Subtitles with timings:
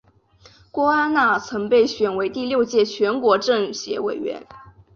[0.71, 4.47] 郭安娜曾被选为第六届全国政协委员。